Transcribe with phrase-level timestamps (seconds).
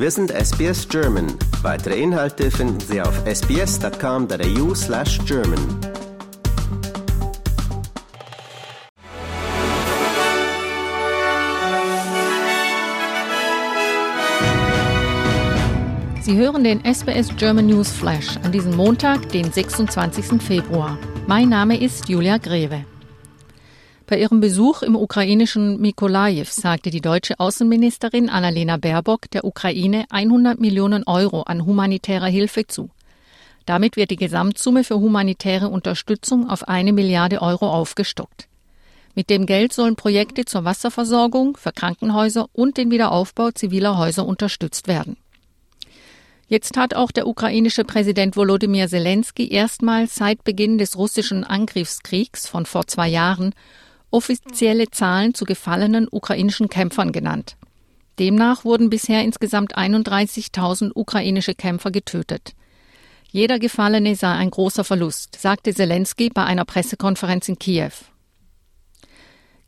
[0.00, 1.26] Wir sind SBS German.
[1.62, 5.58] Weitere Inhalte finden Sie auf sbs.com.au slash German.
[16.22, 20.40] Sie hören den SBS German News Flash an diesem Montag, den 26.
[20.40, 20.96] Februar.
[21.26, 22.84] Mein Name ist Julia Greve.
[24.08, 30.58] Bei ihrem Besuch im ukrainischen Mikolajew sagte die deutsche Außenministerin Annalena Baerbock der Ukraine 100
[30.58, 32.88] Millionen Euro an humanitärer Hilfe zu.
[33.66, 38.48] Damit wird die Gesamtsumme für humanitäre Unterstützung auf eine Milliarde Euro aufgestockt.
[39.14, 44.88] Mit dem Geld sollen Projekte zur Wasserversorgung, für Krankenhäuser und den Wiederaufbau ziviler Häuser unterstützt
[44.88, 45.18] werden.
[46.46, 52.64] Jetzt hat auch der ukrainische Präsident Volodymyr Zelensky erstmals seit Beginn des russischen Angriffskriegs von
[52.64, 53.52] vor zwei Jahren
[54.10, 57.56] offizielle Zahlen zu gefallenen ukrainischen Kämpfern genannt.
[58.18, 62.52] Demnach wurden bisher insgesamt 31.000 ukrainische Kämpfer getötet.
[63.30, 67.92] Jeder Gefallene sei ein großer Verlust, sagte Zelensky bei einer Pressekonferenz in Kiew.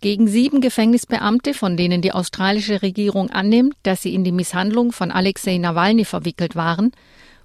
[0.00, 5.10] Gegen sieben Gefängnisbeamte, von denen die australische Regierung annimmt, dass sie in die Misshandlung von
[5.10, 6.92] Alexei Nawalny verwickelt waren,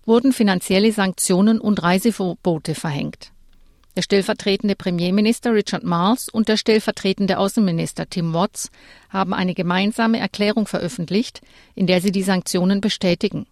[0.05, 3.31] wurden finanzielle Sanktionen und Reiseverbote verhängt.
[3.95, 8.69] Der stellvertretende Premierminister Richard Marles und der stellvertretende Außenminister Tim Watts
[9.09, 11.41] haben eine gemeinsame Erklärung veröffentlicht,
[11.75, 13.47] in der sie die Sanktionen bestätigen.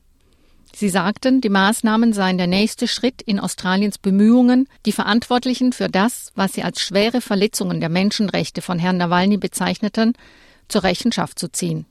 [0.76, 6.32] Sie sagten, die Maßnahmen seien der nächste Schritt in Australiens Bemühungen, die Verantwortlichen für das,
[6.36, 10.14] was sie als schwere Verletzungen der Menschenrechte von Herrn Nawalny bezeichneten,
[10.68, 11.86] zur Rechenschaft zu ziehen.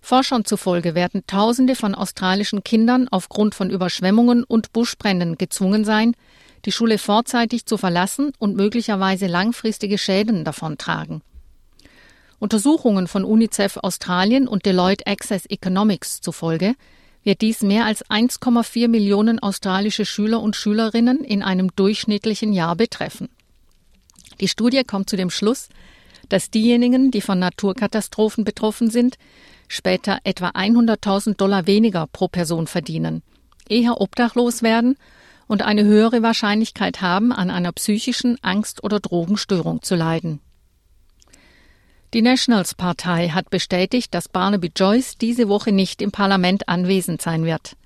[0.00, 6.14] Forschern zufolge werden Tausende von australischen Kindern aufgrund von Überschwemmungen und Buschbränden gezwungen sein,
[6.64, 11.22] die Schule vorzeitig zu verlassen und möglicherweise langfristige Schäden davontragen.
[12.38, 16.74] Untersuchungen von UNICEF Australien und Deloitte Access Economics zufolge
[17.22, 23.28] wird dies mehr als 1,4 Millionen australische Schüler und Schülerinnen in einem durchschnittlichen Jahr betreffen.
[24.40, 25.68] Die Studie kommt zu dem Schluss,
[26.28, 29.18] dass diejenigen, die von Naturkatastrophen betroffen sind,
[29.68, 33.22] später etwa 100.000 Dollar weniger pro Person verdienen,
[33.68, 34.96] eher obdachlos werden
[35.46, 40.40] und eine höhere Wahrscheinlichkeit haben, an einer psychischen Angst- oder Drogenstörung zu leiden.
[42.14, 47.76] Die Nationals-Partei hat bestätigt, dass Barnaby Joyce diese Woche nicht im Parlament anwesend sein wird.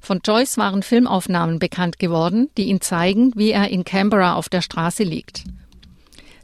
[0.00, 4.62] Von Joyce waren Filmaufnahmen bekannt geworden, die ihn zeigen, wie er in Canberra auf der
[4.62, 5.44] Straße liegt.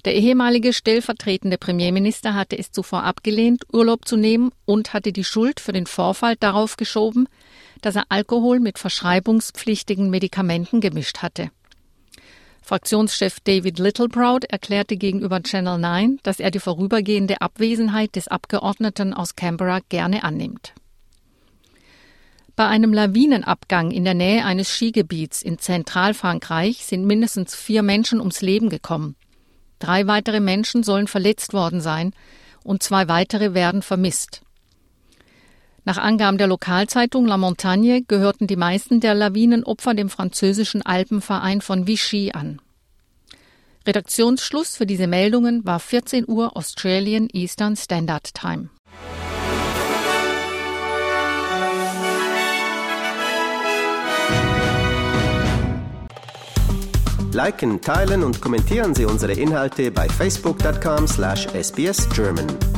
[0.04, 5.60] Der ehemalige stellvertretende Premierminister hatte es zuvor abgelehnt, Urlaub zu nehmen und hatte die Schuld
[5.60, 7.26] für den Vorfall darauf geschoben,
[7.84, 11.50] dass er Alkohol mit verschreibungspflichtigen Medikamenten gemischt hatte.
[12.62, 19.36] Fraktionschef David Littleproud erklärte gegenüber Channel 9, dass er die vorübergehende Abwesenheit des Abgeordneten aus
[19.36, 20.72] Canberra gerne annimmt.
[22.56, 28.40] Bei einem Lawinenabgang in der Nähe eines Skigebiets in Zentralfrankreich sind mindestens vier Menschen ums
[28.40, 29.16] Leben gekommen.
[29.78, 32.14] Drei weitere Menschen sollen verletzt worden sein
[32.62, 34.40] und zwei weitere werden vermisst.
[35.86, 41.86] Nach Angaben der Lokalzeitung La Montagne gehörten die meisten der Lawinenopfer dem französischen Alpenverein von
[41.86, 42.62] Vichy an.
[43.86, 48.70] Redaktionsschluss für diese Meldungen war 14 Uhr Australian Eastern Standard Time.
[57.32, 62.73] Liken, teilen und kommentieren Sie unsere Inhalte bei facebook.com/sbsgerman.